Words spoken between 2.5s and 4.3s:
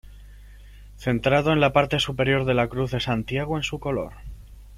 la Cruz de Santiago en su color.